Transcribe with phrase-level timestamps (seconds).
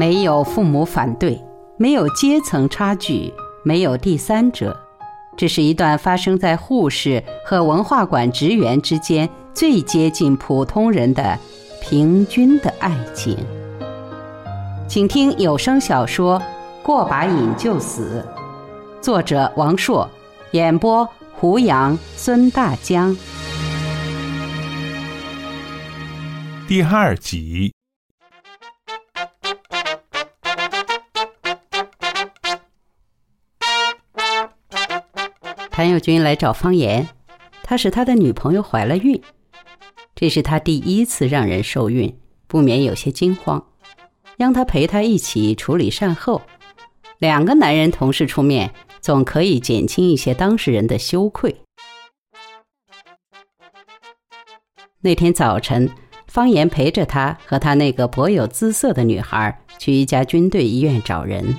[0.00, 1.38] 没有父母反对，
[1.76, 3.30] 没有阶层差距，
[3.62, 4.74] 没有第三者，
[5.36, 11.38] 这是一段发生在护士和文化馆职员之间最接近普通人的
[11.82, 13.36] 平均的爱情。
[14.88, 16.40] 请听有声小说
[16.82, 18.24] 《过把瘾就死》，
[19.02, 20.08] 作者王朔，
[20.52, 23.14] 演播胡杨、孙大江。
[26.66, 27.74] 第二集。
[35.80, 37.08] 谭友军来找方言，
[37.62, 39.18] 他使他的女朋友怀了孕，
[40.14, 43.64] 这是他第一次让人受孕，不免有些惊慌，
[44.36, 46.42] 让他陪他一起处理善后。
[47.16, 51.56] 两个男人同时出面，总可以减轻一些当事人的羞愧。
[55.00, 55.88] 那天早晨，
[56.26, 61.56] 方言陪着他和他那个颇有姿色的女孩去一家军队医院找人。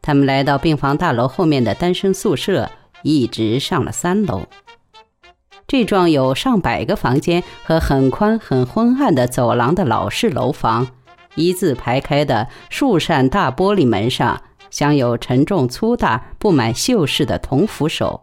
[0.00, 2.70] 他们来到病房大楼后面的单身宿舍。
[3.02, 4.42] 一直上了三楼。
[5.66, 10.86] 这幢有上百个房间和很宽很昏暗的走廊的老式楼房，
[11.34, 18.22] 一字排开的数扇大玻璃门上镶有沉重粗大、布满锈蚀的铜扶手，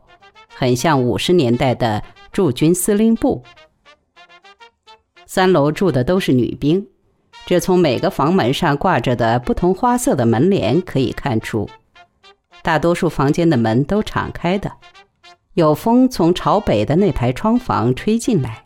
[0.56, 2.02] 很像五十年代的
[2.32, 3.44] 驻军司令部。
[5.26, 6.88] 三楼住的都是女兵，
[7.46, 11.70] 这从每个房门上挂着的不同花色的门帘可以看出。
[12.64, 14.72] 大多数房间的门都敞开的，
[15.54, 18.64] 有风从朝北的那排窗房吹进来。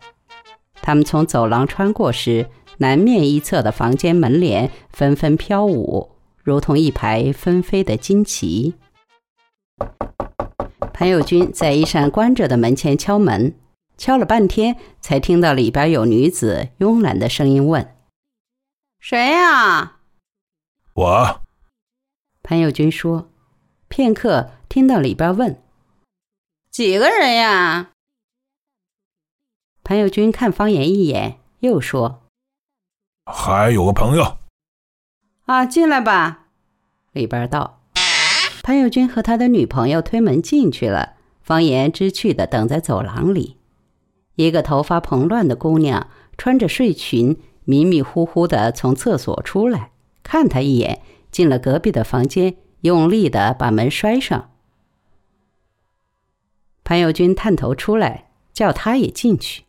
[0.80, 6.12] 他们从走廊穿过时，南面一侧的房间门帘纷纷飘舞，
[6.44, 8.74] 如同一排纷飞的旌旗。
[10.94, 13.52] 潘友军在一扇关着的门前敲门，
[13.96, 17.96] 敲了半天，才听到里边有女子慵懒的声音问
[19.00, 19.98] ：“谁呀
[20.94, 21.40] ？”“我。”
[22.44, 23.28] 潘友军说。
[23.88, 25.62] 片刻，听到里边问
[26.70, 27.90] ：“几个人呀？”
[29.82, 32.22] 潘友军看方言一眼，又说
[33.24, 34.38] ：“还有个朋友。”
[35.46, 36.48] 啊，进来吧。
[37.12, 37.80] 里边道
[38.62, 41.14] ：“潘友军和他的女朋友推门进去了。
[41.40, 43.56] 方言知趣的等在走廊里。
[44.34, 51.00] 一个头发蓬乱的姑娘，穿着睡裙，迷迷糊糊的从厕所出来，看他一眼，
[51.30, 52.56] 进了隔壁的房间。
[52.82, 54.50] 用力的把门摔上。
[56.84, 59.64] 潘友军探头出来，叫他也进去。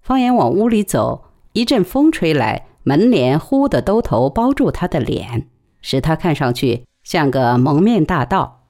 [0.00, 5.48] 方言往屋里走，一阵风吹来，门帘忽的兜头包住他的脸，
[5.82, 8.64] 使他看上去像个蒙面大盗。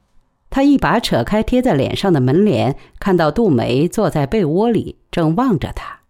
[0.49, 6.01] 他一把扯开贴在脸上的门帘，看到杜梅坐在被窝里，正望着他。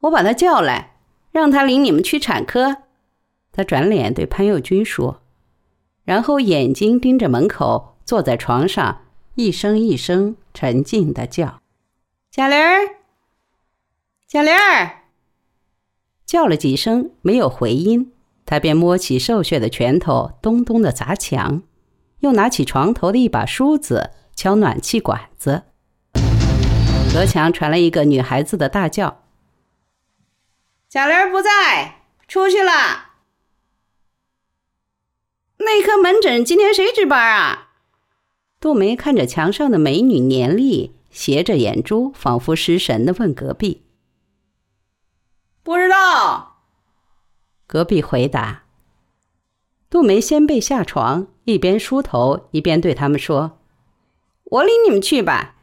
[0.00, 0.96] 我把他叫来，
[1.32, 2.84] 让他领你们去产科。
[3.56, 5.22] 他转脸对潘友军说，
[6.04, 11.62] 然后眼睛盯着门口，坐在床上，一声一声沉静的叫
[12.30, 12.96] ：“贾玲儿，
[14.28, 15.04] 贾玲儿。”
[16.26, 18.12] 叫了几声没有回音，
[18.44, 21.62] 他便摸起瘦削的拳头，咚咚的砸墙，
[22.18, 25.62] 又拿起床头的一把梳子敲暖气管子。
[27.14, 29.22] 隔墙传来一个女孩子的大叫
[30.90, 33.04] ：“贾玲不在，出去了。”
[35.58, 37.70] 内科门诊今天谁值班啊？
[38.60, 43.82] 杜梅看着墙上的美女年历，斜着眼珠，仿佛失神的问隔壁
[45.64, 46.58] ：“不知道。”
[47.66, 48.64] 隔壁回答。
[49.88, 53.58] 杜梅先被下床，一边梳头，一边对他们说
[54.44, 55.56] ：“我领你们去吧。”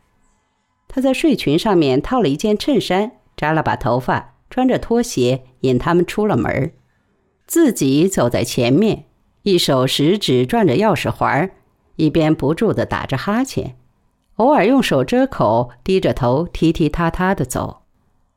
[0.90, 6.74] 她在睡裙上面套了一件衬衫，扎了把头发，穿着拖鞋，引他们出了门，
[7.46, 9.06] 自己走在前面。
[9.44, 11.52] 一手食指转着钥匙环，
[11.98, 13.76] 一边不住的打着哈欠，
[14.36, 17.82] 偶尔用手遮口，低着头踢踢踏踏的走。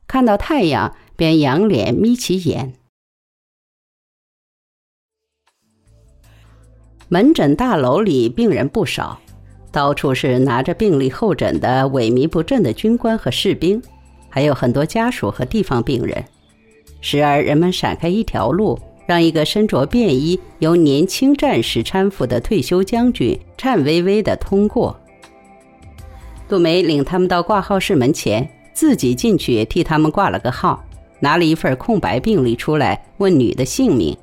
[0.05, 2.73] 看到太阳，便仰脸眯起眼。
[7.07, 9.21] 门诊大楼里病人不少，
[9.71, 13.81] 到处是拿着病历候诊的萎靡不振的军官和士兵，
[14.27, 16.21] 还有很多家属和地方病人。
[16.99, 18.77] 时而人们闪开一条路。
[19.07, 24.95] 让一个身着便衣、由年轻战士搀扶的退休将军颤巍巍地通过。
[26.47, 30.83] 杜梅领他们到挂号室门前，自己进去替他们挂了个号，
[31.19, 34.15] 拿了一份空白病历出来，问女的姓名。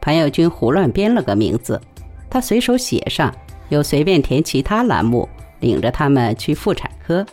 [0.00, 1.80] 潘友军胡乱编了个名字，
[2.28, 3.32] 他随手写上，
[3.68, 5.28] 又随便填其他栏目，
[5.60, 7.24] 领着他们去妇产科。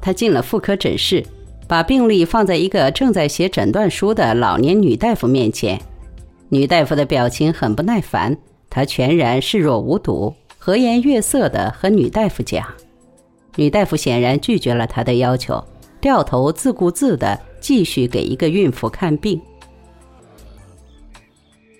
[0.00, 1.24] 他进了妇科诊室，
[1.68, 5.80] 把病历放在一个正在写诊断书的老年女大夫面前。
[6.52, 8.36] 女大夫的表情很不耐烦，
[8.68, 12.66] 她全然视若无睹，和颜悦色地和女大夫讲。
[13.54, 15.64] 女大夫显然拒绝了她的要求，
[16.00, 19.40] 掉头自顾自地继续给一个孕妇看病。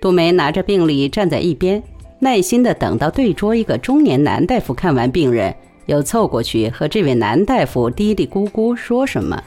[0.00, 1.82] 杜梅拿着病历站在一边，
[2.20, 5.52] 耐心地等到对桌一个中年男大夫看完病人，
[5.86, 9.42] 又凑过去和这位男大夫嘀嘀咕咕说什么。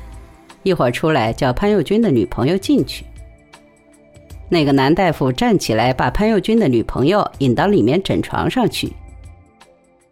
[0.64, 3.06] 一会儿出来叫潘佑军的女朋友进去。
[4.54, 8.94] 那个男大夫站起来，把潘佑军的女朋友引到里面诊床上去。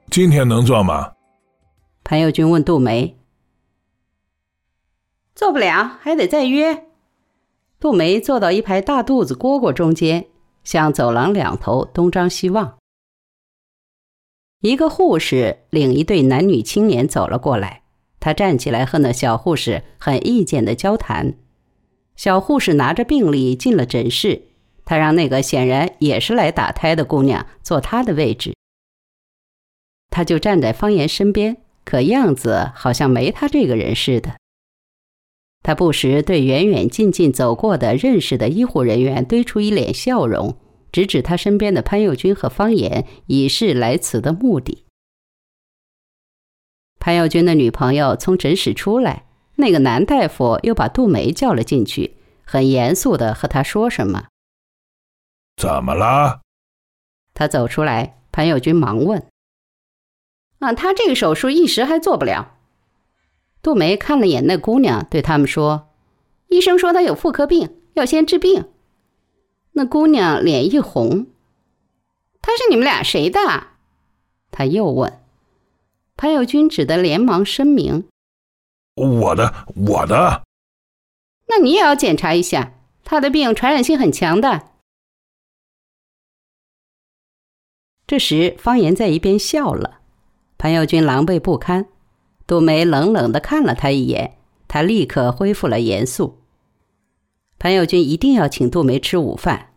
[0.10, 1.14] 今天能做吗？
[2.04, 3.16] 潘佑军问杜梅。
[5.36, 6.88] 做不了，还得再约。
[7.80, 10.26] 杜梅坐到一排大肚子蝈蝈中间，
[10.64, 12.78] 向走廊两头东张西望。
[14.62, 17.84] 一个护士领一对男女青年走了过来。
[18.20, 21.34] 他站起来和那小护士很意见的交谈。
[22.16, 24.44] 小护士拿着病历进了诊室，
[24.86, 28.54] 她让那个显然也是来打胎的姑娘坐她的位置。
[30.10, 34.36] 她就站在方言身边，可样子好像没他这个人似的。
[35.64, 40.58] 他不时对远远近近走过的认识的医护人员堆出一脸笑容，
[40.92, 44.86] 指指他身边的潘佑军和方言，以示来此的目的。
[47.00, 49.26] 潘耀军的女朋友从诊室出来，
[49.62, 54.28] 那个男大夫又把杜梅叫了进去，很严肃的和他说什么。
[55.56, 56.42] 怎么了？
[57.34, 59.28] 他走出来，潘友军忙问
[60.60, 62.58] ：“啊，他这个手术一时还做不了。”
[63.62, 65.90] 杜梅看了眼那姑娘，对他们说
[66.50, 68.66] ：“医生说她有妇科病，要先治病。”
[69.74, 71.28] 那姑娘脸一红
[72.42, 73.40] ：“他是你们俩谁的？”
[74.52, 75.20] 他又问。
[76.18, 78.10] 潘友军只得连忙声明
[78.96, 80.44] ：“我的，我的。”
[81.48, 82.74] 那你也要检查一下，
[83.04, 84.70] 他的病传染性很强的。
[88.08, 90.00] 这时，方言在一边笑了。
[90.58, 91.88] 潘友军狼狈不堪，
[92.46, 96.40] 杜梅冷冷的看了他一眼，他立刻恢复了严肃。
[97.58, 99.74] 潘友军一定要请杜梅吃午饭。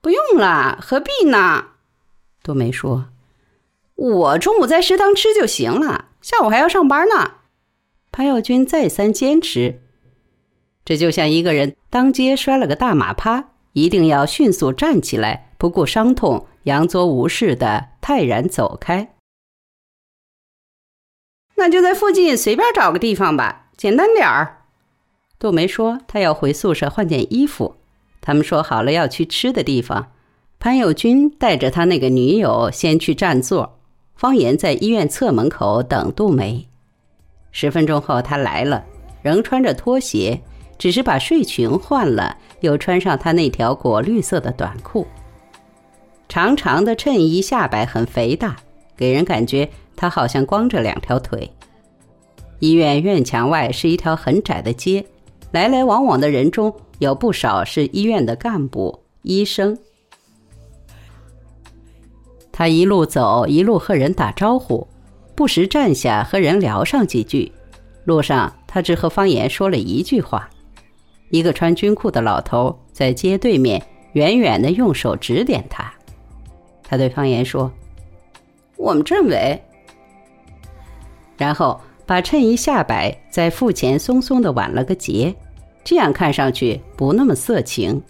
[0.00, 1.68] 不用了，何必呢？
[2.42, 3.10] 杜梅说。
[3.94, 7.41] 我中午在食堂吃就行了，下午还要上班呢。
[8.12, 9.80] 潘耀军再三坚持，
[10.84, 19.14] 这就像一个人当街摔了个大马趴，一定要迅速站起来，不顾伤痛，佯作无事的泰然走开。
[21.54, 24.64] 那就在附近随便找个地方吧，简单点儿。
[25.38, 27.76] 杜梅说她要回宿舍换件衣服，
[28.20, 30.12] 他们说好了要去吃的地方。
[30.58, 33.78] 潘友军带着他那个女友先去占座。
[34.14, 36.68] 方言在医院侧门口等杜梅，
[37.52, 38.84] 十分钟后他来了，
[39.22, 40.40] 仍穿着拖鞋，
[40.78, 45.06] 只是把睡裙换了，又穿上他那条果绿色的短裤。
[46.28, 48.56] 长长的衬衣下摆很肥大，
[48.96, 51.48] 给人感觉他好像光着两条腿。
[52.58, 55.04] 医院院墙外是一条很窄的街，
[55.50, 59.76] 来来往往的人中有不少是医院的干部、医生。
[62.50, 64.86] 他一路走，一路和人打招呼，
[65.34, 67.50] 不时站下和人聊上几句。
[68.04, 70.48] 路上，他只和方言说了一句话。
[71.30, 75.92] 一个穿军裤的老头在街对面远远的用手指点他。
[76.82, 77.72] 他对方言说
[78.76, 79.60] ：“我们政委。”
[81.38, 85.34] 然后把衬衣下摆在腹前松松的挽了个结，
[85.82, 88.02] 这样看上去不那么色情。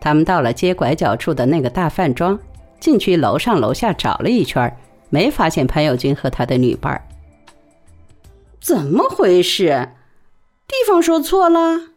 [0.00, 2.38] 他们到了街拐角处的那个大饭庄。
[2.80, 4.76] 进去楼上楼下找了一圈，
[5.12, 7.06] 没发现潘友军和他的女伴。
[8.62, 9.90] 怎么回事？
[10.66, 11.90] 地方说错了？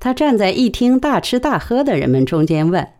[0.00, 2.94] 他站在一听大吃大喝的人们中间问：“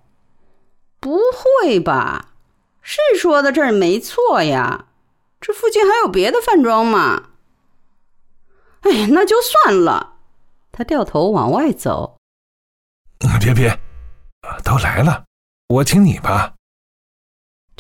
[1.01, 2.35] 不会吧？
[2.81, 4.87] 是说的这儿没错呀？
[5.41, 7.31] 这附近还有别的饭庄吗？”
[8.83, 10.19] 哎，那就算了。
[10.71, 12.17] 他掉头往外走。
[13.41, 13.77] 别别，
[14.63, 15.25] 都来了，
[15.69, 16.55] 我请你吧。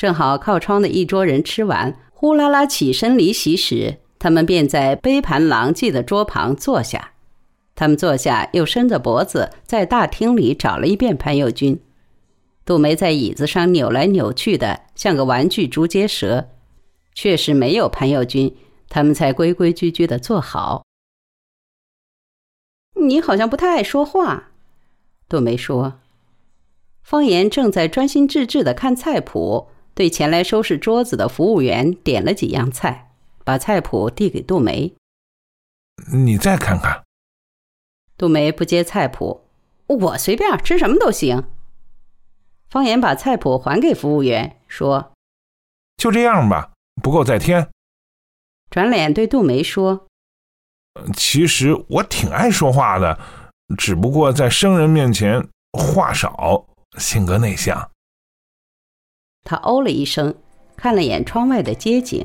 [0.00, 7.12] 正好靠窗的一桌人吃完，呼啦啦起身离席时，他们便在杯盘狼藉的桌旁坐下。
[7.74, 11.78] 他们坐下，又伸着脖子在大厅里找了一遍潘友军。
[12.64, 16.48] 杜梅在椅子上扭来扭去的，像个玩具竹节蛇。
[17.14, 18.56] 确实没有潘友军，
[18.88, 20.82] 他们才规规矩矩的坐好。
[22.98, 24.52] 你好像不太爱说话，
[25.28, 26.00] 杜梅说。
[27.02, 29.68] 方言正在专心致志的看菜谱。
[30.00, 33.12] 对前来收拾桌子的服务员点了几样菜，
[33.44, 34.94] 把菜谱递给杜梅。
[36.10, 37.04] 你再看看。
[38.16, 39.44] 杜梅不接菜谱，
[39.88, 41.50] 我随便吃什么都行。
[42.70, 45.12] 方言把菜谱还给服务员，说
[45.98, 47.68] ：“就这样吧，不够再添。”
[48.72, 50.06] 转脸对杜梅说
[51.14, 53.20] ：“其实我挺爱说话的，
[53.76, 56.64] 只不过在生人面前话少，
[56.96, 57.90] 性格内向。”
[59.44, 60.34] 他哦了一声，
[60.76, 62.24] 看了眼窗外的街景。